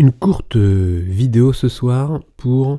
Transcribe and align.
Une 0.00 0.12
courte 0.12 0.54
vidéo 0.54 1.52
ce 1.52 1.68
soir 1.68 2.20
pour 2.36 2.78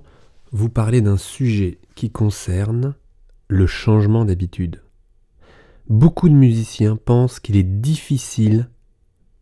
vous 0.53 0.69
parler 0.69 1.01
d'un 1.01 1.17
sujet 1.17 1.79
qui 1.93 2.11
concerne 2.11 2.95
le 3.49 3.67
changement 3.67 4.23
d'habitude. 4.23 4.81
Beaucoup 5.89 6.29
de 6.29 6.33
musiciens 6.33 6.95
pensent 6.95 7.41
qu'il 7.41 7.57
est 7.57 7.63
difficile 7.63 8.69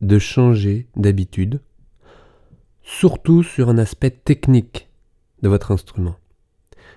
de 0.02 0.18
changer 0.18 0.88
d'habitude, 0.96 1.62
surtout 2.82 3.44
sur 3.44 3.70
un 3.70 3.78
aspect 3.78 4.10
technique 4.10 4.90
de 5.44 5.50
votre 5.50 5.70
instrument, 5.70 6.16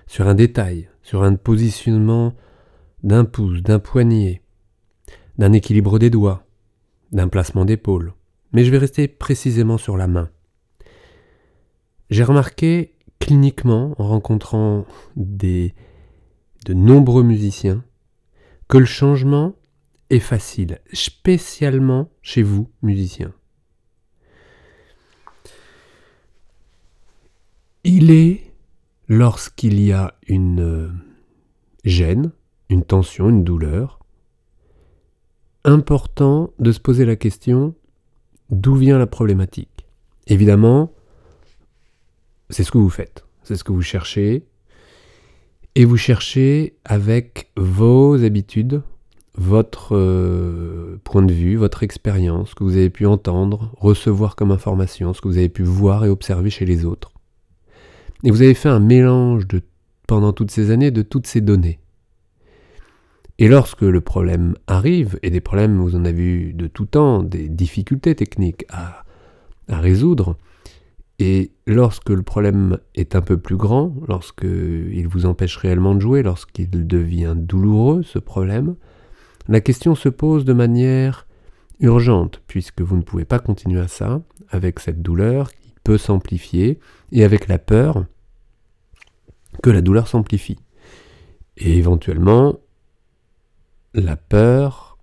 sur 0.07 0.27
un 0.27 0.33
détail, 0.33 0.89
sur 1.03 1.21
un 1.21 1.35
positionnement 1.35 2.33
d'un 3.03 3.23
pouce, 3.23 3.61
d'un 3.61 3.77
poignet, 3.77 4.41
d'un 5.37 5.53
équilibre 5.53 5.99
des 5.99 6.09
doigts, 6.09 6.43
d'un 7.11 7.27
placement 7.27 7.65
d'épaule. 7.65 8.13
Mais 8.51 8.63
je 8.63 8.71
vais 8.71 8.79
rester 8.79 9.07
précisément 9.07 9.77
sur 9.77 9.95
la 9.95 10.07
main. 10.07 10.31
J'ai 12.11 12.25
remarqué 12.25 12.93
cliniquement, 13.19 13.95
en 13.97 14.09
rencontrant 14.09 14.85
de 15.15 15.71
nombreux 16.67 17.23
musiciens, 17.23 17.85
que 18.67 18.77
le 18.77 18.85
changement 18.85 19.55
est 20.09 20.19
facile, 20.19 20.79
spécialement 20.91 22.09
chez 22.21 22.43
vous, 22.43 22.69
musiciens. 22.81 23.33
Il 27.85 28.11
est, 28.11 28.53
lorsqu'il 29.07 29.81
y 29.81 29.93
a 29.93 30.13
une 30.27 30.93
gêne, 31.85 32.33
une 32.69 32.83
tension, 32.83 33.29
une 33.29 33.45
douleur, 33.45 33.99
important 35.63 36.51
de 36.59 36.73
se 36.73 36.79
poser 36.81 37.05
la 37.05 37.15
question 37.15 37.73
d'où 38.49 38.75
vient 38.75 38.99
la 38.99 39.07
problématique? 39.07 39.87
Évidemment, 40.27 40.91
c'est 42.51 42.63
ce 42.63 42.71
que 42.71 42.77
vous 42.77 42.89
faites, 42.89 43.25
c'est 43.43 43.55
ce 43.55 43.63
que 43.63 43.71
vous 43.71 43.81
cherchez, 43.81 44.45
et 45.75 45.85
vous 45.85 45.97
cherchez 45.97 46.75
avec 46.83 47.49
vos 47.55 48.23
habitudes, 48.23 48.81
votre 49.35 49.95
euh, 49.95 50.99
point 51.05 51.23
de 51.23 51.31
vue, 51.31 51.55
votre 51.55 51.83
expérience, 51.83 52.49
ce 52.49 52.55
que 52.55 52.65
vous 52.65 52.75
avez 52.75 52.89
pu 52.89 53.05
entendre, 53.05 53.73
recevoir 53.77 54.35
comme 54.35 54.51
information, 54.51 55.13
ce 55.13 55.21
que 55.21 55.29
vous 55.29 55.37
avez 55.37 55.49
pu 55.49 55.63
voir 55.63 56.03
et 56.03 56.09
observer 56.09 56.49
chez 56.49 56.65
les 56.65 56.83
autres. 56.83 57.11
Et 58.23 58.31
vous 58.31 58.41
avez 58.41 58.53
fait 58.53 58.69
un 58.69 58.81
mélange 58.81 59.43
pendant 60.05 60.33
toutes 60.33 60.51
ces 60.51 60.69
années 60.69 60.91
de 60.91 61.01
toutes 61.01 61.27
ces 61.27 61.41
données. 61.41 61.79
Et 63.39 63.47
lorsque 63.47 63.81
le 63.81 64.01
problème 64.01 64.55
arrive, 64.67 65.17
et 65.23 65.31
des 65.31 65.39
problèmes, 65.39 65.79
vous 65.79 65.95
en 65.95 66.05
avez 66.05 66.21
eu 66.21 66.53
de 66.53 66.67
tout 66.67 66.85
temps, 66.85 67.23
des 67.23 67.47
difficultés 67.47 68.13
techniques 68.13 68.65
à 68.69 69.05
résoudre, 69.69 70.35
et 71.21 71.51
lorsque 71.67 72.09
le 72.09 72.23
problème 72.23 72.79
est 72.95 73.15
un 73.15 73.21
peu 73.21 73.37
plus 73.37 73.55
grand, 73.55 73.93
lorsqu'il 74.07 75.07
vous 75.07 75.27
empêche 75.27 75.55
réellement 75.55 75.93
de 75.93 75.99
jouer, 75.99 76.23
lorsqu'il 76.23 76.87
devient 76.87 77.35
douloureux, 77.37 78.01
ce 78.01 78.17
problème, 78.17 78.75
la 79.47 79.61
question 79.61 79.93
se 79.93 80.09
pose 80.09 80.45
de 80.45 80.53
manière 80.53 81.27
urgente, 81.79 82.41
puisque 82.47 82.81
vous 82.81 82.97
ne 82.97 83.03
pouvez 83.03 83.23
pas 83.23 83.37
continuer 83.37 83.79
à 83.79 83.87
ça, 83.87 84.23
avec 84.49 84.79
cette 84.79 85.03
douleur 85.03 85.51
qui 85.51 85.75
peut 85.83 85.99
s'amplifier, 85.99 86.79
et 87.11 87.23
avec 87.23 87.47
la 87.47 87.59
peur 87.59 88.03
que 89.61 89.69
la 89.69 89.83
douleur 89.83 90.07
s'amplifie. 90.07 90.57
Et 91.55 91.77
éventuellement, 91.77 92.57
la 93.93 94.15
peur 94.15 94.97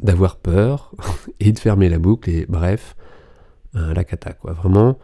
d'avoir 0.00 0.38
peur, 0.38 0.92
et 1.38 1.52
de 1.52 1.58
fermer 1.60 1.88
la 1.88 2.00
boucle, 2.00 2.30
et 2.30 2.46
bref, 2.48 2.96
la 3.74 4.02
cata, 4.02 4.32
quoi. 4.32 4.54
Vraiment, 4.54 4.98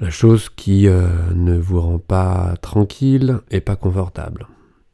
la 0.00 0.10
chose 0.10 0.48
qui 0.48 0.88
euh, 0.88 1.08
ne 1.34 1.58
vous 1.58 1.80
rend 1.80 1.98
pas 1.98 2.54
tranquille 2.62 3.38
et 3.50 3.60
pas 3.60 3.76
confortable. 3.76 4.48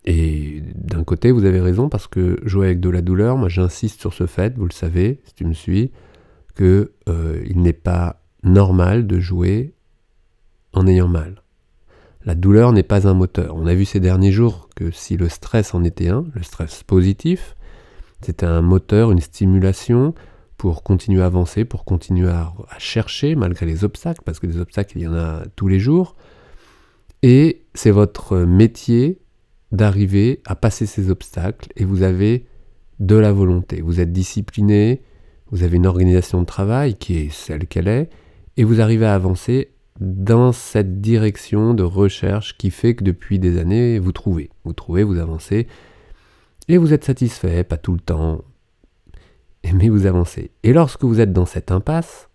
Et 0.04 0.62
d'un 0.74 1.04
côté, 1.04 1.30
vous 1.30 1.44
avez 1.44 1.60
raison 1.60 1.88
parce 1.88 2.06
que 2.08 2.38
jouer 2.44 2.66
avec 2.66 2.80
de 2.80 2.90
la 2.90 3.02
douleur, 3.02 3.36
moi 3.36 3.48
j'insiste 3.48 4.00
sur 4.00 4.12
ce 4.12 4.26
fait, 4.26 4.56
vous 4.56 4.66
le 4.66 4.72
savez, 4.72 5.20
si 5.24 5.34
tu 5.34 5.44
me 5.44 5.52
suis, 5.52 5.92
que 6.54 6.92
euh, 7.08 7.42
n'est 7.54 7.72
pas 7.72 8.22
normal 8.42 9.06
de 9.06 9.18
jouer 9.20 9.74
en 10.72 10.86
ayant 10.86 11.08
mal. 11.08 11.42
La 12.24 12.34
douleur 12.34 12.72
n'est 12.72 12.82
pas 12.82 13.06
un 13.06 13.14
moteur. 13.14 13.54
On 13.56 13.66
a 13.66 13.74
vu 13.74 13.84
ces 13.84 14.00
derniers 14.00 14.32
jours 14.32 14.68
que 14.74 14.90
si 14.90 15.16
le 15.16 15.28
stress 15.28 15.74
en 15.74 15.84
était 15.84 16.08
un, 16.08 16.24
le 16.34 16.42
stress 16.42 16.82
positif, 16.82 17.56
c'était 18.20 18.46
un 18.46 18.62
moteur, 18.62 19.12
une 19.12 19.20
stimulation, 19.20 20.14
pour 20.56 20.82
continuer 20.82 21.22
à 21.22 21.26
avancer, 21.26 21.64
pour 21.64 21.84
continuer 21.84 22.30
à, 22.30 22.52
chercher 22.78 23.34
malgré 23.34 23.66
les 23.66 23.84
obstacles, 23.84 24.22
parce 24.24 24.40
que 24.40 24.46
des 24.46 24.58
obstacles, 24.58 24.98
il 24.98 25.02
y 25.02 25.08
en 25.08 25.14
a 25.14 25.42
tous 25.54 25.68
les 25.68 25.78
jours. 25.78 26.16
Et 27.22 27.64
c'est 27.74 27.90
votre 27.90 28.38
métier 28.38 29.20
d'arriver 29.72 30.40
à 30.46 30.54
passer 30.54 30.86
ces 30.86 31.10
obstacles 31.10 31.68
et 31.76 31.84
vous 31.84 32.02
avez 32.02 32.46
de 33.00 33.16
la 33.16 33.32
volonté. 33.32 33.80
Vous 33.82 34.00
êtes 34.00 34.12
discipliné, 34.12 35.02
vous 35.50 35.62
avez 35.62 35.76
une 35.76 35.86
organisation 35.86 36.40
de 36.40 36.46
travail 36.46 36.94
qui 36.94 37.18
est 37.18 37.32
celle 37.32 37.66
qu'elle 37.66 37.88
est, 37.88 38.10
et 38.56 38.64
vous 38.64 38.80
arrivez 38.80 39.06
à 39.06 39.14
avancer 39.14 39.72
dans 40.00 40.52
cette 40.52 41.00
direction 41.00 41.74
de 41.74 41.82
recherche 41.82 42.56
qui 42.56 42.70
fait 42.70 42.94
que 42.94 43.04
depuis 43.04 43.38
des 43.38 43.58
années, 43.58 43.98
vous 43.98 44.12
trouvez. 44.12 44.50
Vous 44.64 44.72
trouvez, 44.72 45.02
vous 45.02 45.18
avancez, 45.18 45.66
et 46.68 46.78
vous 46.78 46.92
êtes 46.92 47.04
satisfait, 47.04 47.64
pas 47.64 47.76
tout 47.76 47.92
le 47.92 48.00
temps, 48.00 48.42
mais 49.72 49.88
vous 49.88 50.06
avancez. 50.06 50.50
Et 50.62 50.72
lorsque 50.72 51.04
vous 51.04 51.20
êtes 51.20 51.32
dans 51.32 51.46
cette 51.46 51.70
impasse, 51.70 52.28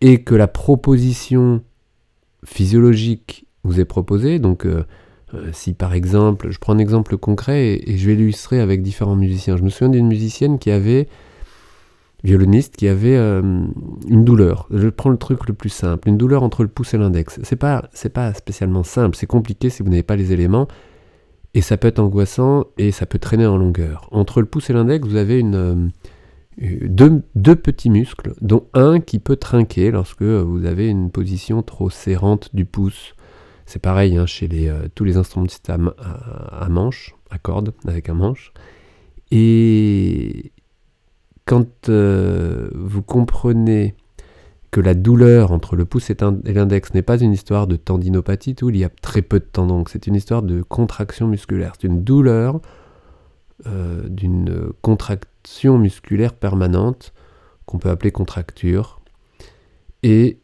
et 0.00 0.22
que 0.22 0.34
la 0.34 0.48
proposition 0.48 1.62
physiologique 2.44 3.46
vous 3.62 3.78
est 3.78 3.84
proposée, 3.84 4.40
donc 4.40 4.66
euh, 4.66 4.84
euh, 5.34 5.50
si 5.52 5.72
par 5.74 5.94
exemple, 5.94 6.50
je 6.50 6.58
prends 6.58 6.74
un 6.74 6.78
exemple 6.78 7.16
concret 7.16 7.80
et, 7.86 7.96
je 7.96 8.06
vais 8.08 8.16
l'illustrer 8.16 8.60
avec 8.60 8.82
différents 8.82 9.16
musiciens. 9.16 9.56
Je 9.56 9.62
me 9.62 9.68
souviens 9.68 9.90
d'une 9.90 10.08
musicienne 10.08 10.58
qui 10.58 10.72
avait, 10.72 11.08
violoniste, 12.24 12.76
qui 12.76 12.88
avait 12.88 13.16
euh, 13.16 13.40
une 14.08 14.24
douleur. 14.24 14.66
Je 14.72 14.88
prends 14.88 15.10
le 15.10 15.16
truc 15.16 15.46
le 15.46 15.54
plus 15.54 15.70
simple, 15.70 16.08
une 16.08 16.18
douleur 16.18 16.42
entre 16.42 16.62
le 16.62 16.68
pouce 16.68 16.94
et 16.94 16.98
l'index. 16.98 17.38
C'est 17.44 17.56
pas, 17.56 17.88
pas 18.12 18.34
spécialement 18.34 18.82
simple, 18.82 19.16
c'est 19.16 19.26
compliqué 19.26 19.70
si 19.70 19.84
vous 19.84 19.88
n'avez 19.88 20.02
pas 20.02 20.16
les 20.16 20.32
éléments. 20.32 20.66
Et 21.54 21.60
ça 21.60 21.76
peut 21.76 21.88
être 21.88 21.98
angoissant 21.98 22.64
et 22.78 22.92
ça 22.92 23.04
peut 23.06 23.18
traîner 23.18 23.46
en 23.46 23.56
longueur. 23.56 24.08
Entre 24.10 24.40
le 24.40 24.46
pouce 24.46 24.70
et 24.70 24.72
l'index, 24.72 25.06
vous 25.06 25.16
avez 25.16 25.42
euh, 25.44 25.88
deux, 26.58 27.56
petits 27.56 27.90
muscles, 27.90 28.34
dont 28.40 28.66
un 28.72 29.00
qui 29.00 29.18
peut 29.18 29.36
trinquer 29.36 29.90
lorsque 29.90 30.22
vous 30.22 30.64
avez 30.64 30.88
une 30.88 31.10
position 31.10 31.62
trop 31.62 31.90
serrante 31.90 32.54
du 32.54 32.64
pouce. 32.64 33.14
C'est 33.66 33.82
pareil 33.82 34.16
hein, 34.16 34.26
chez 34.26 34.48
euh, 34.52 34.88
tous 34.94 35.04
les 35.04 35.16
instruments 35.18 35.46
à, 35.68 36.68
manche, 36.68 37.14
à 37.30 37.38
corde, 37.38 37.72
avec 37.86 38.08
un 38.08 38.14
manche. 38.14 38.52
Et 39.30 40.52
quand 41.44 41.88
euh, 41.88 42.70
vous 42.74 43.02
comprenez 43.02 43.94
que 44.72 44.80
la 44.80 44.94
douleur 44.94 45.52
entre 45.52 45.76
le 45.76 45.84
pouce 45.84 46.10
et 46.10 46.16
l'index 46.46 46.94
n'est 46.94 47.02
pas 47.02 47.20
une 47.20 47.32
histoire 47.32 47.66
de 47.66 47.76
tendinopathie, 47.76 48.56
où 48.62 48.70
il 48.70 48.78
y 48.78 48.84
a 48.84 48.88
très 48.88 49.20
peu 49.20 49.38
de 49.38 49.44
tendons, 49.44 49.84
c'est 49.86 50.06
une 50.06 50.16
histoire 50.16 50.42
de 50.42 50.62
contraction 50.62 51.28
musculaire. 51.28 51.74
C'est 51.78 51.86
une 51.86 52.02
douleur 52.02 52.60
euh, 53.66 54.08
d'une 54.08 54.72
contraction 54.80 55.76
musculaire 55.76 56.32
permanente 56.32 57.12
qu'on 57.66 57.78
peut 57.78 57.90
appeler 57.90 58.12
contracture 58.12 59.02
et 60.02 60.40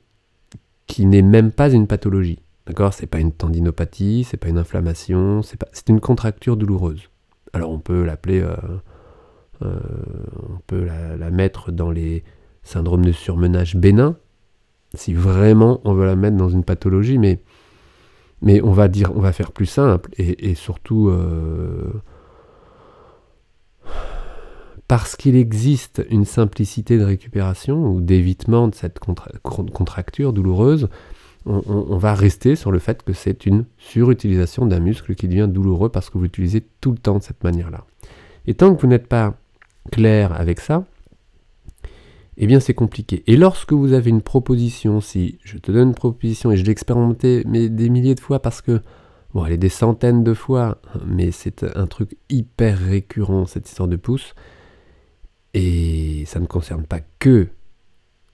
qui 0.86 1.06
n'est 1.06 1.22
même 1.22 1.50
pas 1.50 1.70
une 1.70 1.86
pathologie. 1.86 2.42
D'accord? 2.66 2.92
C'est 2.92 3.06
pas 3.06 3.20
une 3.20 3.32
tendinopathie, 3.32 4.24
c'est 4.24 4.36
pas 4.36 4.48
une 4.48 4.58
inflammation, 4.58 5.40
c'est 5.40 5.56
pas, 5.56 5.68
une 5.88 6.00
contracture 6.00 6.58
douloureuse. 6.58 7.08
Alors 7.54 7.70
on 7.70 7.78
peut 7.78 8.04
l'appeler, 8.04 8.40
euh, 8.42 8.56
euh, 9.62 9.80
on 10.50 10.58
peut 10.66 10.84
la 10.84 11.30
mettre 11.30 11.72
dans 11.72 11.90
les 11.90 12.24
syndrome 12.68 13.04
de 13.04 13.12
surmenage 13.12 13.76
bénin, 13.76 14.16
si 14.94 15.14
vraiment 15.14 15.80
on 15.84 15.94
veut 15.94 16.06
la 16.06 16.16
mettre 16.16 16.36
dans 16.36 16.50
une 16.50 16.64
pathologie, 16.64 17.18
mais, 17.18 17.40
on 18.62 18.72
va 18.72 18.88
dire, 18.88 19.10
on 19.16 19.20
va 19.20 19.32
faire 19.32 19.52
plus 19.52 19.66
simple 19.66 20.10
et, 20.18 20.54
surtout 20.54 21.08
euh, 21.08 22.02
parce 24.86 25.16
qu'il 25.16 25.36
existe 25.36 26.04
une 26.10 26.24
simplicité 26.24 26.98
de 26.98 27.04
récupération 27.04 27.86
ou 27.86 28.00
d'évitement 28.00 28.68
de 28.68 28.74
cette 28.74 28.98
contracture 29.00 30.32
douloureuse, 30.32 30.88
on, 31.46 31.96
va 31.96 32.14
rester 32.14 32.56
sur 32.56 32.70
le 32.70 32.78
fait 32.78 33.02
que 33.02 33.14
c'est 33.14 33.46
une 33.46 33.64
surutilisation 33.78 34.66
d'un 34.66 34.80
muscle 34.80 35.14
qui 35.14 35.28
devient 35.28 35.48
douloureux 35.50 35.88
parce 35.88 36.10
que 36.10 36.18
vous 36.18 36.24
l'utilisez 36.24 36.62
tout 36.82 36.92
le 36.92 36.98
temps 36.98 37.16
de 37.16 37.22
cette 37.22 37.42
manière-là. 37.42 37.84
Et 38.46 38.52
tant 38.52 38.74
que 38.74 38.82
vous 38.82 38.88
n'êtes 38.88 39.06
pas 39.06 39.34
clair 39.90 40.38
avec 40.38 40.60
ça, 40.60 40.84
eh 42.38 42.46
bien 42.46 42.60
c'est 42.60 42.74
compliqué. 42.74 43.24
Et 43.26 43.36
lorsque 43.36 43.72
vous 43.72 43.92
avez 43.92 44.10
une 44.10 44.22
proposition, 44.22 45.00
si 45.00 45.38
je 45.44 45.58
te 45.58 45.72
donne 45.72 45.88
une 45.88 45.94
proposition 45.94 46.52
et 46.52 46.56
je 46.56 46.64
l'ai 46.64 46.70
expérimenté 46.70 47.42
mais 47.46 47.68
des 47.68 47.90
milliers 47.90 48.14
de 48.14 48.20
fois 48.20 48.40
parce 48.40 48.62
que, 48.62 48.80
bon, 49.34 49.44
elle 49.44 49.52
est 49.52 49.58
des 49.58 49.68
centaines 49.68 50.24
de 50.24 50.34
fois, 50.34 50.80
mais 51.04 51.32
c'est 51.32 51.64
un 51.76 51.86
truc 51.86 52.16
hyper 52.30 52.78
récurrent, 52.78 53.44
cette 53.46 53.68
histoire 53.68 53.88
de 53.88 53.96
pouce, 53.96 54.34
et 55.54 56.24
ça 56.26 56.38
ne 56.38 56.46
concerne 56.46 56.84
pas 56.84 57.00
que 57.18 57.48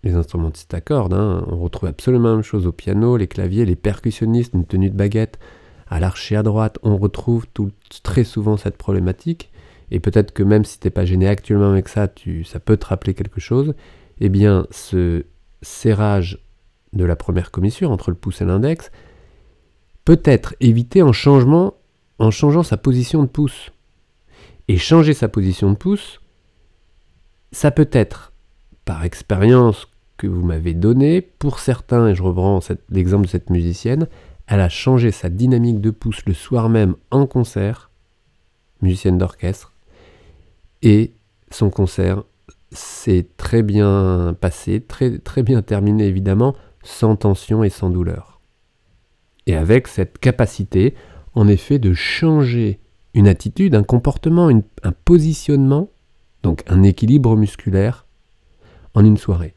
les 0.02 0.14
instrumentistes 0.14 0.74
à 0.74 0.80
cordes. 0.80 1.14
Hein. 1.14 1.44
On 1.48 1.56
retrouve 1.56 1.88
absolument 1.88 2.28
la 2.28 2.34
même 2.34 2.44
chose 2.44 2.66
au 2.66 2.72
piano, 2.72 3.16
les 3.16 3.26
claviers, 3.26 3.64
les 3.64 3.76
percussionnistes, 3.76 4.52
une 4.54 4.66
tenue 4.66 4.90
de 4.90 4.96
baguette, 4.96 5.38
à 5.88 5.98
l'archer 5.98 6.36
à 6.36 6.42
droite. 6.42 6.78
On 6.82 6.98
retrouve 6.98 7.46
très 8.02 8.24
souvent 8.24 8.56
cette 8.56 8.76
problématique. 8.76 9.50
Et 9.94 10.00
peut-être 10.00 10.32
que 10.32 10.42
même 10.42 10.64
si 10.64 10.80
tu 10.80 10.88
n'es 10.88 10.90
pas 10.90 11.04
gêné 11.04 11.28
actuellement 11.28 11.70
avec 11.70 11.88
ça, 11.88 12.08
ça 12.44 12.58
peut 12.58 12.76
te 12.76 12.86
rappeler 12.86 13.14
quelque 13.14 13.40
chose. 13.40 13.74
Eh 14.18 14.28
bien, 14.28 14.66
ce 14.72 15.24
serrage 15.62 16.44
de 16.94 17.04
la 17.04 17.14
première 17.14 17.52
commissure 17.52 17.92
entre 17.92 18.10
le 18.10 18.16
pouce 18.16 18.40
et 18.40 18.44
l'index 18.44 18.90
peut 20.04 20.20
être 20.24 20.56
évité 20.58 21.00
en, 21.00 21.12
changement, 21.12 21.74
en 22.18 22.32
changeant 22.32 22.64
sa 22.64 22.76
position 22.76 23.22
de 23.22 23.28
pouce. 23.28 23.70
Et 24.66 24.78
changer 24.78 25.14
sa 25.14 25.28
position 25.28 25.70
de 25.70 25.76
pouce, 25.76 26.20
ça 27.52 27.70
peut 27.70 27.90
être, 27.92 28.32
par 28.84 29.04
expérience 29.04 29.86
que 30.16 30.26
vous 30.26 30.44
m'avez 30.44 30.74
donnée, 30.74 31.20
pour 31.20 31.60
certains, 31.60 32.08
et 32.08 32.16
je 32.16 32.22
reprends 32.24 32.58
l'exemple 32.90 33.26
de 33.26 33.30
cette 33.30 33.48
musicienne, 33.48 34.08
elle 34.48 34.60
a 34.60 34.68
changé 34.68 35.12
sa 35.12 35.28
dynamique 35.28 35.80
de 35.80 35.92
pouce 35.92 36.26
le 36.26 36.34
soir 36.34 36.68
même 36.68 36.96
en 37.12 37.28
concert, 37.28 37.92
musicienne 38.82 39.18
d'orchestre, 39.18 39.73
et 40.84 41.14
son 41.50 41.70
concert 41.70 42.22
s'est 42.70 43.26
très 43.36 43.62
bien 43.62 44.36
passé, 44.40 44.80
très, 44.80 45.42
bien 45.42 45.62
terminé 45.62 46.06
évidemment, 46.06 46.54
sans 46.82 47.16
tension 47.16 47.64
et 47.64 47.70
sans 47.70 47.90
douleur. 47.90 48.40
Et 49.46 49.56
avec 49.56 49.88
cette 49.88 50.18
capacité, 50.18 50.94
en 51.34 51.48
effet, 51.48 51.78
de 51.78 51.94
changer 51.94 52.80
une 53.14 53.28
attitude, 53.28 53.74
un 53.74 53.82
comportement, 53.82 54.48
un 54.48 54.92
positionnement, 55.04 55.90
donc 56.42 56.62
un 56.66 56.82
équilibre 56.82 57.36
musculaire, 57.36 58.06
en 58.94 59.04
une 59.04 59.16
soirée. 59.16 59.54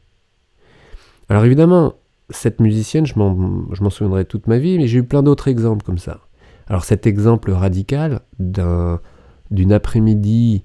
Alors 1.28 1.44
évidemment, 1.44 1.94
cette 2.30 2.60
musicienne, 2.60 3.06
je 3.06 3.18
m'en 3.18 3.90
souviendrai 3.90 4.24
toute 4.24 4.46
ma 4.46 4.58
vie, 4.58 4.78
mais 4.78 4.86
j'ai 4.86 4.98
eu 4.98 5.04
plein 5.04 5.22
d'autres 5.22 5.48
exemples 5.48 5.84
comme 5.84 5.98
ça. 5.98 6.20
Alors 6.68 6.84
cet 6.84 7.06
exemple 7.06 7.50
radical 7.50 8.20
d'une 8.38 9.72
après-midi 9.72 10.64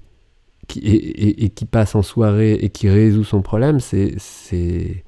et, 0.76 1.48
qui 1.50 1.64
passe 1.64 1.94
en 1.94 2.02
soirée 2.02 2.54
et 2.54 2.70
qui 2.70 2.88
résout 2.88 3.24
son 3.24 3.42
problème, 3.42 3.80
c'est 3.80 4.14
c'est 4.18 5.04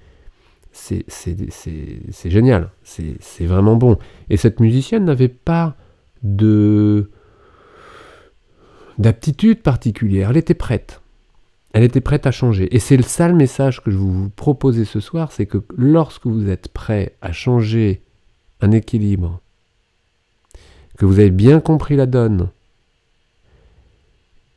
génial, 2.25 2.71
c'est 2.83 3.47
vraiment 3.47 3.77
bon. 3.77 3.99
Et 4.31 4.37
cette 4.37 4.61
musicienne 4.61 5.05
n'avait 5.05 5.29
pas 5.29 5.77
de 6.23 7.11
d'aptitude 8.99 9.63
particulière, 9.63 10.31
elle 10.31 10.37
était 10.39 10.55
prête. 10.55 11.03
Elle 11.73 11.83
était 11.83 12.01
prête 12.01 12.27
à 12.27 12.31
changer. 12.31 12.75
Et 12.75 12.79
c'est 12.79 12.97
le 12.97 13.03
sale 13.03 13.35
message 13.35 13.83
que 13.83 13.91
je 13.91 13.99
vous 13.99 14.31
proposer 14.31 14.87
ce 14.87 15.01
soir, 15.01 15.33
c'est 15.33 15.45
que 15.45 15.59
lorsque 15.77 16.27
vous 16.27 16.49
êtes 16.49 16.69
prêt 16.69 17.15
à 17.21 17.33
changer 17.33 18.01
un 18.63 18.71
équilibre, 18.71 19.41
que 20.97 21.05
vous 21.05 21.19
avez 21.19 21.31
bien 21.31 21.61
compris 21.61 21.97
la 21.97 22.07
donne, 22.07 22.49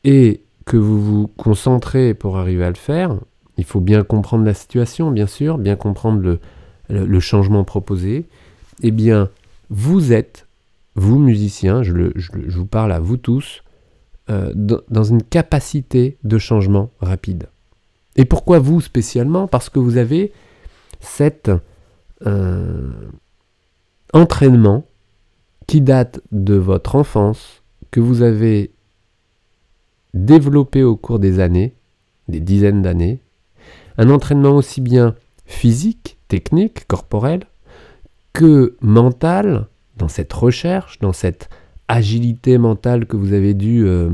et 0.04 0.40
que 0.66 0.76
vous 0.76 1.02
vous 1.02 1.26
concentrez 1.26 2.14
pour 2.14 2.38
arriver 2.38 2.64
à 2.64 2.68
le 2.68 2.76
faire, 2.76 3.16
il 3.56 3.64
faut 3.64 3.80
bien 3.80 4.02
comprendre 4.02 4.44
la 4.44 4.54
situation, 4.54 5.10
bien 5.10 5.26
sûr, 5.26 5.58
bien 5.58 5.76
comprendre 5.76 6.38
le, 6.88 7.20
changement 7.20 7.64
proposé, 7.64 8.26
eh 8.82 8.90
bien, 8.90 9.28
vous 9.68 10.12
êtes, 10.12 10.46
vous 10.94 11.18
musiciens, 11.18 11.82
je, 11.82 11.92
je 12.16 12.58
vous 12.58 12.66
parle 12.66 12.92
à 12.92 13.00
vous 13.00 13.16
tous, 13.16 13.62
euh, 14.30 14.52
dans 14.54 15.02
une 15.02 15.22
capacité 15.22 16.16
de 16.22 16.38
changement 16.38 16.90
rapide. 17.00 17.48
Et 18.14 18.24
pourquoi 18.24 18.60
vous 18.60 18.80
spécialement? 18.80 19.48
Parce 19.48 19.68
que 19.70 19.80
vous 19.80 19.96
avez 19.96 20.32
cet 21.00 21.50
euh, 22.26 22.92
entraînement 24.12 24.84
qui 25.66 25.80
date 25.80 26.20
de 26.30 26.54
votre 26.54 26.94
enfance, 26.94 27.62
que 27.90 27.98
vous 27.98 28.22
avez 28.22 28.70
développé 30.14 30.82
au 30.82 30.96
cours 30.96 31.18
des 31.18 31.40
années, 31.40 31.74
des 32.28 32.40
dizaines 32.40 32.82
d'années, 32.82 33.20
un 33.98 34.10
entraînement 34.10 34.56
aussi 34.56 34.80
bien 34.80 35.14
physique, 35.46 36.18
technique, 36.28 36.86
corporel, 36.86 37.40
que 38.32 38.76
mental, 38.80 39.66
dans 39.96 40.08
cette 40.08 40.32
recherche, 40.32 40.98
dans 41.00 41.12
cette 41.12 41.50
agilité 41.88 42.56
mentale 42.56 43.06
que 43.06 43.16
vous 43.16 43.32
avez 43.32 43.52
dû 43.52 43.84
euh, 43.84 44.08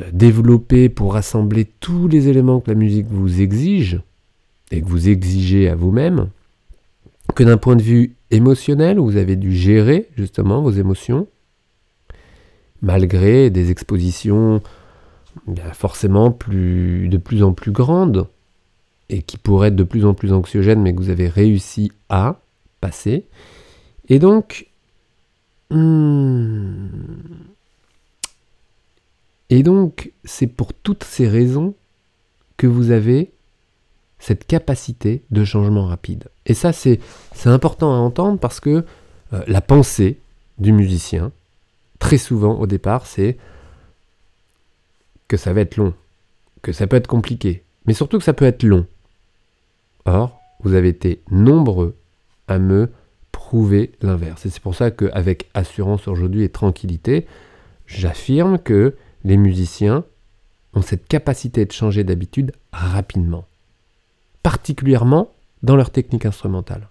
euh, 0.00 0.10
développer 0.12 0.88
pour 0.88 1.12
rassembler 1.12 1.64
tous 1.64 2.08
les 2.08 2.28
éléments 2.28 2.60
que 2.60 2.70
la 2.70 2.76
musique 2.76 3.06
vous 3.10 3.40
exige 3.40 4.00
et 4.70 4.80
que 4.80 4.86
vous 4.86 5.08
exigez 5.08 5.68
à 5.68 5.74
vous-même, 5.74 6.28
que 7.34 7.44
d'un 7.44 7.58
point 7.58 7.76
de 7.76 7.82
vue 7.82 8.16
émotionnel, 8.30 8.98
vous 8.98 9.16
avez 9.16 9.36
dû 9.36 9.52
gérer 9.52 10.08
justement 10.16 10.62
vos 10.62 10.72
émotions, 10.72 11.28
malgré 12.84 13.50
des 13.50 13.70
expositions 13.70 14.62
forcément 15.72 16.30
plus, 16.30 17.08
de 17.08 17.16
plus 17.16 17.42
en 17.42 17.52
plus 17.52 17.72
grandes 17.72 18.28
et 19.08 19.22
qui 19.22 19.36
pourraient 19.36 19.68
être 19.68 19.76
de 19.76 19.82
plus 19.82 20.04
en 20.04 20.14
plus 20.14 20.32
anxiogènes, 20.32 20.80
mais 20.80 20.94
que 20.94 21.00
vous 21.00 21.10
avez 21.10 21.28
réussi 21.28 21.90
à 22.08 22.40
passer. 22.80 23.24
Et 24.08 24.18
donc, 24.18 24.68
Hmm. 25.70 26.88
C'est 30.24 30.46
pour 30.46 30.72
toutes 30.72 31.04
ces 31.04 31.28
raisons 31.28 31.74
que 32.56 32.66
vous 32.66 32.90
avez 32.90 33.30
cette 34.18 34.46
capacité 34.46 35.22
de 35.30 35.44
changement 35.44 35.86
rapide. 35.86 36.28
Et 36.46 36.54
ça, 36.54 36.72
c'est 36.72 37.00
important 37.44 37.92
à 37.92 37.98
entendre 37.98 38.38
parce 38.38 38.58
que 38.60 38.84
euh, 39.32 39.42
la 39.46 39.60
pensée 39.60 40.18
du 40.58 40.72
musicien, 40.72 41.30
très 42.04 42.18
souvent 42.18 42.60
au 42.60 42.66
départ, 42.66 43.06
c'est 43.06 43.38
que 45.26 45.38
ça 45.38 45.54
va 45.54 45.62
être 45.62 45.78
long, 45.78 45.94
que 46.60 46.70
ça 46.70 46.86
peut 46.86 46.96
être 46.96 47.06
compliqué, 47.06 47.62
mais 47.86 47.94
surtout 47.94 48.18
que 48.18 48.24
ça 48.24 48.34
peut 48.34 48.44
être 48.44 48.62
long. 48.62 48.84
Or, 50.04 50.38
vous 50.60 50.74
avez 50.74 50.90
été 50.90 51.22
nombreux 51.30 51.96
à 52.46 52.58
me 52.58 52.90
prouver 53.32 53.92
l'inverse. 54.02 54.44
Et 54.44 54.50
c'est 54.50 54.60
pour 54.60 54.74
ça 54.74 54.90
qu'avec 54.90 55.48
assurance 55.54 56.06
aujourd'hui 56.06 56.42
et 56.42 56.50
tranquillité, 56.50 57.26
j'affirme 57.86 58.58
que 58.58 58.94
les 59.24 59.38
musiciens 59.38 60.04
ont 60.74 60.82
cette 60.82 61.08
capacité 61.08 61.64
de 61.64 61.72
changer 61.72 62.04
d'habitude 62.04 62.52
rapidement. 62.70 63.46
Particulièrement 64.42 65.30
dans 65.62 65.74
leur 65.74 65.88
technique 65.88 66.26
instrumentale. 66.26 66.86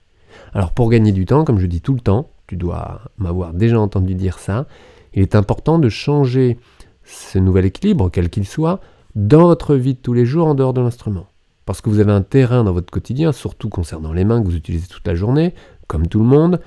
Alors 0.54 0.72
pour 0.72 0.90
gagner 0.90 1.12
du 1.12 1.28
temps, 1.28 1.44
comme 1.44 1.60
je 1.60 1.68
dis 1.68 1.82
tout 1.82 1.94
le 1.94 2.00
temps, 2.00 2.32
tu 2.48 2.56
dois 2.56 3.02
m'avoir 3.20 3.54
déjà 3.54 3.80
entendu 3.80 4.16
dire 4.16 4.40
ça, 4.40 4.66
il 5.14 5.22
est 5.22 5.36
important 5.36 5.80
de 5.80 5.90
changer 5.90 6.58
ce 7.04 7.40
nouvel 7.40 7.66
équilibre, 7.66 8.10
quel 8.12 8.30
qu'il 8.30 8.48
soit, 8.48 8.80
dans 9.16 9.44
votre 9.44 9.76
vie 9.76 9.94
de 9.94 10.00
tous 10.00 10.14
les 10.14 10.26
jours 10.26 10.48
en 10.48 10.56
dehors 10.56 10.74
de 10.74 10.82
l'instrument. 10.82 11.28
Parce 11.66 11.82
que 11.82 11.90
vous 11.90 12.00
avez 12.00 12.12
un 12.12 12.22
terrain 12.22 12.64
dans 12.64 12.74
votre 12.74 12.92
quotidien, 12.92 13.32
surtout 13.32 13.70
concernant 13.70 14.14
les 14.14 14.26
mains 14.26 14.42
que 14.42 14.48
vous 14.48 14.56
utilisez 14.56 14.88
toute 14.88 15.08
la 15.08 15.16
journée, 15.16 15.54
comme 15.88 16.08
tout 16.08 16.20
le 16.20 16.26
monde, 16.26 16.60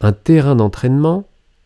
un 0.00 0.12
terrain 0.12 0.56
d'entraînement 0.56 1.24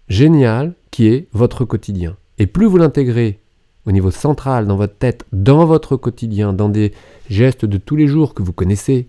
génial 0.08 0.74
qui 0.90 1.08
est 1.08 1.28
votre 1.32 1.64
quotidien. 1.64 2.16
Et 2.38 2.46
plus 2.46 2.66
vous 2.66 2.76
l'intégrez 2.76 3.38
au 3.86 3.92
niveau 3.92 4.10
central, 4.10 4.66
dans 4.66 4.76
votre 4.76 4.96
tête, 4.96 5.24
dans 5.32 5.64
votre 5.66 5.96
quotidien, 5.96 6.52
dans 6.52 6.68
des 6.68 6.92
gestes 7.28 7.64
de 7.64 7.76
tous 7.78 7.96
les 7.96 8.06
jours 8.06 8.34
que 8.34 8.42
vous 8.42 8.52
connaissez, 8.52 9.08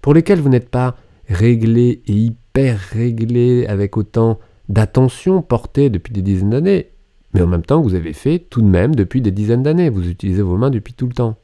pour 0.00 0.14
lesquels 0.14 0.40
vous 0.40 0.48
n'êtes 0.48 0.70
pas 0.70 0.96
réglé 1.28 2.02
et 2.06 2.12
hyper 2.12 2.78
réglé 2.78 3.66
avec 3.66 3.96
autant 3.96 4.38
d'attention 4.68 5.42
portée 5.42 5.90
depuis 5.90 6.12
des 6.12 6.22
dizaines 6.22 6.50
d'années, 6.50 6.90
mais 7.34 7.42
en 7.42 7.46
même 7.46 7.64
temps 7.64 7.80
vous 7.80 7.94
avez 7.94 8.12
fait 8.12 8.38
tout 8.38 8.62
de 8.62 8.66
même 8.66 8.94
depuis 8.94 9.20
des 9.20 9.30
dizaines 9.30 9.62
d'années, 9.62 9.90
vous 9.90 10.08
utilisez 10.08 10.42
vos 10.42 10.56
mains 10.56 10.70
depuis 10.70 10.94
tout 10.94 11.06
le 11.06 11.14
temps. 11.14 11.36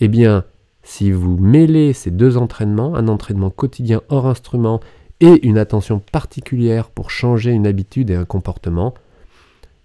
Eh 0.00 0.08
bien, 0.08 0.44
si 0.82 1.12
vous 1.12 1.36
mêlez 1.36 1.92
ces 1.92 2.10
deux 2.10 2.36
entraînements, 2.36 2.94
un 2.94 3.08
entraînement 3.08 3.50
quotidien 3.50 4.02
hors 4.08 4.26
instrument 4.26 4.80
et 5.20 5.46
une 5.46 5.58
attention 5.58 6.00
particulière 6.00 6.90
pour 6.90 7.10
changer 7.10 7.52
une 7.52 7.66
habitude 7.66 8.10
et 8.10 8.16
un 8.16 8.24
comportement, 8.24 8.94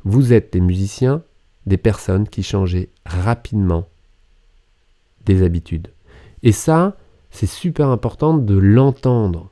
vous 0.03 0.33
êtes 0.33 0.53
des 0.53 0.61
musiciens, 0.61 1.21
des 1.67 1.77
personnes 1.77 2.27
qui 2.27 2.41
changent 2.41 2.87
rapidement 3.05 3.87
des 5.25 5.43
habitudes. 5.43 5.89
Et 6.41 6.51
ça, 6.51 6.97
c'est 7.29 7.45
super 7.45 7.89
important 7.89 8.37
de 8.37 8.57
l'entendre. 8.57 9.51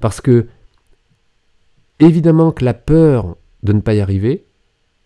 Parce 0.00 0.20
que, 0.20 0.46
évidemment 2.00 2.52
que 2.52 2.64
la 2.64 2.74
peur 2.74 3.36
de 3.62 3.72
ne 3.72 3.80
pas 3.80 3.94
y 3.94 4.00
arriver, 4.00 4.44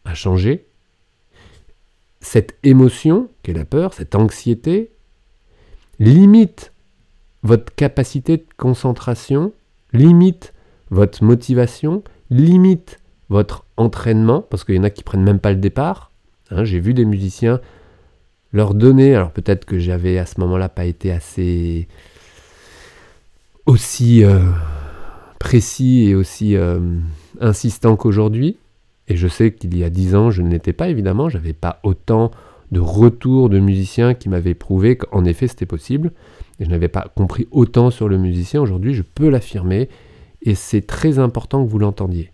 à 0.05 0.15
changer, 0.15 0.67
cette 2.21 2.57
émotion, 2.63 3.29
qui 3.43 3.53
est 3.53 3.55
la 3.55 3.65
peur, 3.65 3.95
cette 3.95 4.15
anxiété, 4.15 4.91
limite 5.99 6.73
votre 7.43 7.75
capacité 7.75 8.39
de 8.39 8.47
concentration, 8.57 9.53
limite 9.93 10.53
votre 10.91 11.23
motivation, 11.23 12.03
limite 12.31 12.99
votre 13.29 13.65
entraînement, 13.77 14.43
parce 14.43 14.65
qu'il 14.65 14.75
y 14.75 14.79
en 14.79 14.85
a 14.85 14.91
qui 14.91 15.05
prennent 15.05 15.23
même 15.23 15.39
pas 15.39 15.53
le 15.53 15.59
départ. 15.59 16.11
Hein, 16.51 16.65
j'ai 16.65 16.81
vu 16.81 16.95
des 16.95 17.05
musiciens 17.05 17.61
leur 18.53 18.75
donner, 18.75 19.15
alors 19.15 19.31
peut-être 19.31 19.65
que 19.67 19.79
j'avais 19.79 20.19
à 20.19 20.27
ce 20.27 20.41
moment-là 20.41 20.69
pas 20.69 20.87
été 20.87 21.13
assez 21.13 21.87
aussi 23.67 24.25
euh, 24.25 24.41
précis 25.39 26.09
et 26.09 26.15
aussi 26.15 26.57
euh, 26.57 26.79
insistant 27.41 27.97
qu'aujourd'hui, 27.97 28.57
et 29.09 29.17
je 29.17 29.29
sais 29.29 29.53
qu'il 29.53 29.77
y 29.77 29.85
a 29.85 29.91
dix 29.91 30.15
ans, 30.15 30.31
je 30.31 30.43
ne 30.43 30.51
l'étais 30.51 30.73
pas 30.73 30.89
évidemment, 30.89 31.29
j'avais 31.29 31.53
pas 31.53 31.81
autant 31.83 32.31
de 32.73 32.81
retours 32.81 33.49
de 33.49 33.59
musiciens 33.59 34.15
qui 34.15 34.29
m'avaient 34.29 34.55
prouvé 34.55 34.97
qu'en 34.97 35.25
effet 35.25 35.49
c'était 35.49 35.67
possible, 35.67 36.13
et 36.61 36.65
je 36.65 36.71
n'avais 36.71 36.89
pas 36.89 37.11
compris 37.15 37.49
autant 37.51 37.91
sur 37.91 38.09
le 38.09 38.19
musicien, 38.19 38.61
aujourd'hui 38.61 38.95
je 38.95 39.03
peux 39.03 39.29
l'affirmer, 39.29 39.89
et 40.43 40.55
c'est 40.55 40.87
très 40.87 41.19
important 41.19 41.65
que 41.65 41.71
vous 41.71 41.79
l'entendiez. 41.79 42.33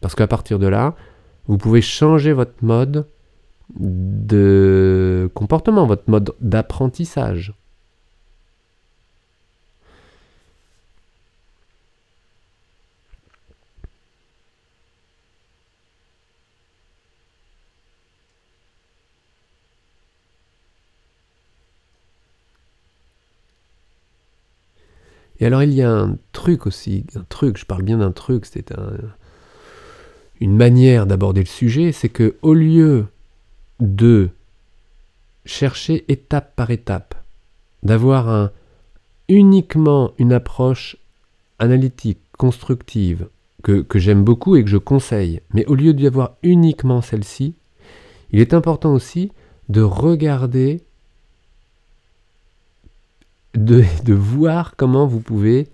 Parce 0.00 0.14
qu'à 0.14 0.26
partir 0.26 0.58
de 0.58 0.66
là, 0.66 0.94
vous 1.46 1.58
pouvez 1.58 1.82
changer 1.82 2.32
votre 2.32 2.54
mode 2.62 3.06
de 3.78 5.30
comportement, 5.34 5.86
votre 5.86 6.08
mode 6.08 6.32
d'apprentissage. 6.40 7.54
Et 25.40 25.46
alors 25.46 25.62
il 25.62 25.72
y 25.72 25.82
a 25.82 25.90
un 25.90 26.18
truc 26.32 26.66
aussi, 26.66 27.06
un 27.16 27.24
truc, 27.28 27.58
je 27.58 27.64
parle 27.64 27.82
bien 27.82 27.98
d'un 27.98 28.12
truc, 28.12 28.44
c'est 28.46 28.72
une 30.40 30.56
manière 30.56 31.06
d'aborder 31.06 31.40
le 31.40 31.46
sujet, 31.46 31.92
c'est 31.92 32.10
que 32.10 32.36
au 32.42 32.54
lieu 32.54 33.06
de 33.80 34.28
chercher 35.46 36.04
étape 36.08 36.54
par 36.54 36.70
étape, 36.70 37.14
d'avoir 37.82 38.28
un, 38.28 38.50
uniquement 39.28 40.12
une 40.18 40.32
approche 40.32 40.96
analytique, 41.58 42.20
constructive, 42.36 43.28
que 43.62 43.98
j'aime 43.98 44.24
beaucoup 44.24 44.56
et 44.56 44.64
que 44.64 44.70
je 44.70 44.78
conseille, 44.78 45.42
mais 45.52 45.66
au 45.66 45.74
lieu 45.74 45.92
d'y 45.92 46.06
avoir 46.06 46.36
uniquement 46.42 47.02
celle-ci, 47.02 47.54
il 48.32 48.40
est 48.40 48.54
important 48.54 48.94
aussi 48.94 49.32
de 49.68 49.82
regarder 49.82 50.80
de, 53.54 54.14
voir 54.14 54.74
comment 54.76 55.06
vous 55.06 55.20
pouvez 55.20 55.68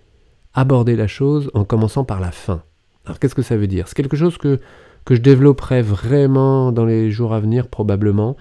aborder 0.55 0.97
la 0.97 1.07
chose 1.07 1.51
en 1.55 1.65
commençant 1.65 2.05
par 2.05 2.21
la 2.21 2.31
fin. 2.31 2.63
Alors 3.05 3.19
qu'est-ce 3.19 3.35
que 3.35 3.43
ça 3.43 3.57
veut 3.57 3.67
dire? 3.67 3.89
C'est 3.89 3.95
quelque 3.95 4.17
chose 4.17 4.39
que, 4.39 4.61
que 5.05 5.15
je 5.15 5.21
développerai 5.21 5.83
vraiment 5.83 6.73
dans 6.73 6.85
les 6.85 7.11
jours 7.11 7.35
à 7.35 7.41
venir 7.41 7.69
probablement, 7.69 8.37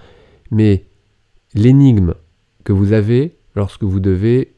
mais 0.50 0.84
l'énigme 1.54 2.14
que 2.64 2.72
vous 2.72 2.92
avez 2.92 3.36
lorsque 3.54 3.84
vous 3.84 4.00
devez 4.00 4.54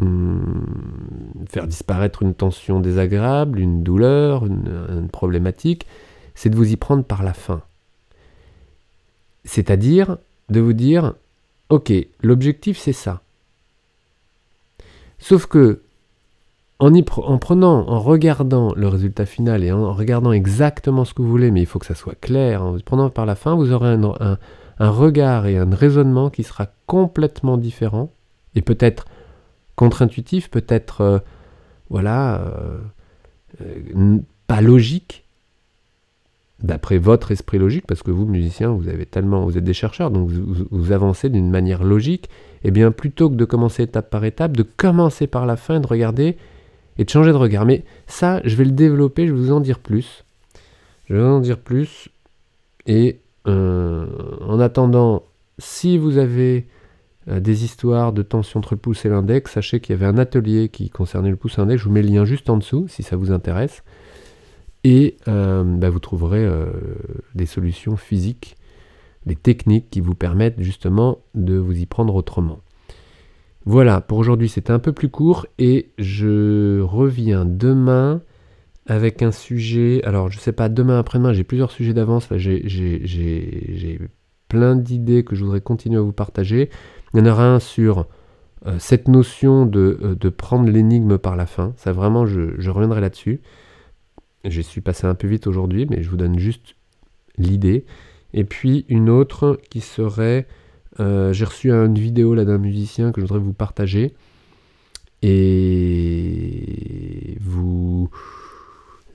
hum, 0.00 0.66
faire 1.48 1.66
disparaître 1.66 2.22
une 2.22 2.34
tension 2.34 2.80
désagréable, 2.80 3.60
une 3.60 3.82
douleur, 3.82 4.46
une 4.46 5.08
problématique, 5.12 5.86
c'est 6.34 6.50
de 6.50 6.56
vous 6.56 6.72
y 6.72 6.76
prendre 6.76 7.04
par 7.04 7.22
la 7.22 7.32
fin. 7.32 7.62
C'est-à-dire 9.44 10.18
de 10.48 10.60
vous 10.60 10.72
dire, 10.72 11.14
ok, 11.70 11.92
l'objectif 12.22 12.78
c'est 12.78 12.92
ça. 12.92 13.22
Sauf 15.18 15.46
que, 15.46 15.82
en, 16.78 16.92
en 16.94 17.38
prenant, 17.38 17.88
en 17.88 18.00
regardant 18.00 18.74
le 18.74 18.88
résultat 18.88 19.26
final 19.26 19.64
et 19.64 19.72
en 19.72 19.92
regardant 19.92 20.32
exactement 20.32 21.04
ce 21.04 21.14
que 21.14 21.22
vous 21.22 21.28
voulez, 21.28 21.50
mais 21.50 21.62
il 21.62 21.66
faut 21.66 21.78
que 21.78 21.86
ça 21.86 21.94
soit 21.94 22.18
clair, 22.20 22.62
en 22.62 22.78
prenant 22.78 23.08
par 23.10 23.26
la 23.26 23.34
fin, 23.34 23.54
vous 23.54 23.72
aurez 23.72 23.88
un, 23.88 24.38
regard 24.78 25.46
et 25.46 25.56
un 25.56 25.74
raisonnement 25.74 26.28
qui 26.28 26.42
sera 26.42 26.68
complètement 26.86 27.56
différent 27.56 28.10
et 28.54 28.62
peut-être 28.62 29.06
contre-intuitif, 29.74 30.50
peut-être, 30.50 31.00
euh, 31.00 31.18
voilà, 31.90 32.40
euh, 32.40 32.78
euh, 33.62 34.18
pas 34.46 34.60
logique, 34.60 35.26
d'après 36.62 36.98
votre 36.98 37.32
esprit 37.32 37.58
logique, 37.58 37.86
parce 37.86 38.02
que 38.02 38.10
vous, 38.10 38.26
musiciens, 38.26 38.70
vous 38.70 38.88
avez 38.88 39.06
tellement, 39.06 39.44
vous 39.44 39.58
êtes 39.58 39.64
des 39.64 39.74
chercheurs, 39.74 40.10
donc 40.10 40.30
vous, 40.30 40.92
avancez 40.92 41.28
d'une 41.28 41.50
manière 41.50 41.84
logique, 41.84 42.30
eh 42.68 42.72
bien 42.72 42.90
plutôt 42.90 43.30
que 43.30 43.36
de 43.36 43.44
commencer 43.44 43.84
étape 43.84 44.10
par 44.10 44.24
étape, 44.24 44.56
de 44.56 44.64
commencer 44.64 45.28
par 45.28 45.46
la 45.46 45.54
fin, 45.54 45.78
de 45.78 45.86
regarder 45.86 46.36
et 46.98 47.04
de 47.04 47.08
changer 47.08 47.30
de 47.30 47.36
regard. 47.36 47.64
Mais 47.64 47.84
ça, 48.08 48.40
je 48.44 48.56
vais 48.56 48.64
le 48.64 48.72
développer, 48.72 49.28
je 49.28 49.32
vais 49.32 49.38
vous 49.38 49.52
en 49.52 49.60
dire 49.60 49.78
plus. 49.78 50.24
Je 51.04 51.14
vais 51.14 51.20
vous 51.20 51.28
en 51.28 51.38
dire 51.38 51.58
plus. 51.58 52.08
Et 52.88 53.20
euh, 53.46 54.08
en 54.40 54.58
attendant, 54.58 55.22
si 55.58 55.96
vous 55.96 56.18
avez 56.18 56.66
euh, 57.28 57.38
des 57.38 57.62
histoires 57.62 58.12
de 58.12 58.22
tension 58.22 58.58
entre 58.58 58.74
le 58.74 58.80
pouce 58.80 59.04
et 59.04 59.10
l'index, 59.10 59.52
sachez 59.52 59.78
qu'il 59.78 59.94
y 59.94 59.96
avait 59.96 60.06
un 60.06 60.18
atelier 60.18 60.68
qui 60.68 60.90
concernait 60.90 61.30
le 61.30 61.36
pouce 61.36 61.58
et 61.58 61.60
l'index. 61.60 61.82
Je 61.82 61.86
vous 61.86 61.94
mets 61.94 62.02
le 62.02 62.08
lien 62.08 62.24
juste 62.24 62.50
en 62.50 62.56
dessous 62.56 62.86
si 62.88 63.04
ça 63.04 63.14
vous 63.14 63.30
intéresse 63.30 63.84
et 64.82 65.18
euh, 65.28 65.62
bah, 65.62 65.88
vous 65.88 66.00
trouverez 66.00 66.44
des 67.36 67.46
solutions 67.46 67.96
physiques, 67.96 68.56
des 69.26 69.36
techniques 69.36 69.90
qui 69.90 70.00
vous 70.00 70.14
permettent 70.14 70.60
justement 70.60 71.18
de 71.34 71.56
vous 71.56 71.76
y 71.76 71.86
prendre 71.86 72.14
autrement. 72.14 72.60
Voilà, 73.64 74.00
pour 74.00 74.18
aujourd'hui 74.18 74.48
c'était 74.48 74.72
un 74.72 74.78
peu 74.78 74.92
plus 74.92 75.08
court 75.08 75.46
et 75.58 75.90
je 75.98 76.80
reviens 76.80 77.44
demain 77.44 78.22
avec 78.86 79.22
un 79.22 79.32
sujet. 79.32 80.00
Alors 80.04 80.30
je 80.30 80.38
sais 80.38 80.52
pas, 80.52 80.68
demain 80.68 80.98
après-demain 81.00 81.32
j'ai 81.32 81.44
plusieurs 81.44 81.72
sujets 81.72 81.92
d'avance, 81.92 82.28
j'ai 82.36 84.00
plein 84.48 84.76
d'idées 84.76 85.24
que 85.24 85.34
je 85.34 85.44
voudrais 85.44 85.60
continuer 85.60 85.98
à 85.98 86.02
vous 86.02 86.12
partager. 86.12 86.70
Il 87.12 87.20
y 87.20 87.22
en 87.22 87.26
aura 87.26 87.48
un 87.48 87.58
sur 87.58 88.06
euh, 88.66 88.76
cette 88.78 89.08
notion 89.08 89.66
de, 89.66 90.16
prendre 90.36 90.70
l'énigme 90.70 91.18
par 91.18 91.34
la 91.34 91.46
fin, 91.46 91.72
ça 91.76 91.92
vraiment 91.92 92.24
je 92.26 92.70
reviendrai 92.70 93.00
là-dessus. 93.00 93.40
Je 94.44 94.60
suis 94.60 94.80
passé 94.80 95.06
un 95.06 95.14
peu 95.14 95.26
vite 95.26 95.46
aujourd'hui, 95.46 95.86
mais 95.90 96.02
je 96.02 96.08
vous 96.08 96.16
donne 96.16 96.38
juste 96.38 96.76
l'idée. 97.36 97.84
Et 98.32 98.44
puis 98.44 98.84
une 98.88 99.10
autre 99.10 99.60
qui 99.70 99.80
serait, 99.80 100.46
euh, 101.00 101.32
j'ai 101.32 101.44
reçu 101.44 101.70
une 101.70 101.98
vidéo 101.98 102.34
là 102.34 102.44
d'un 102.44 102.58
musicien 102.58 103.12
que 103.12 103.20
je 103.20 103.26
voudrais 103.26 103.40
vous 103.40 103.52
partager. 103.52 104.14
Et 105.22 107.36
vous, 107.40 108.10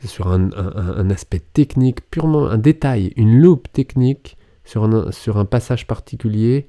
sur 0.03 0.27
un, 0.27 1.09
aspect 1.09 1.41
technique, 1.53 2.09
purement 2.09 2.47
un 2.47 2.57
détail, 2.57 3.13
une 3.15 3.39
loupe 3.39 3.71
technique 3.71 4.37
sur 4.65 4.83
un, 4.83 5.45
passage 5.45 5.87
particulier. 5.87 6.67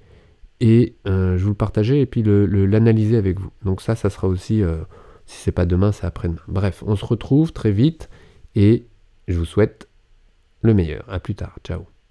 Et 0.61 0.95
euh, 1.09 1.37
je 1.37 1.43
vous 1.43 1.51
le 1.51 1.57
partager 1.57 2.01
et 2.01 2.07
puis 2.07 2.23
l'analyser 2.23 3.17
avec 3.17 3.41
vous. 3.41 3.51
Donc 3.65 3.81
ça, 3.81 3.97
ça 3.97 4.11
sera 4.11 4.29
aussi, 4.29 4.63
euh, 4.63 4.77
si 5.27 5.39
c'est 5.39 5.53
pas 5.53 5.67
demain, 5.67 5.91
c'est 5.91 6.07
après-demain. 6.07 6.43
Bref, 6.47 6.85
on 6.87 6.95
se 6.95 7.05
retrouve 7.05 7.53
très 7.53 7.73
vite 7.73 8.09
et 8.55 8.87
je 9.27 9.39
vous 9.39 9.45
souhaite 9.45 9.89
le 10.61 10.75
meilleur. 10.75 11.05
À 11.09 11.19
plus 11.19 11.35
tard. 11.35 11.57
Ciao. 11.65 11.92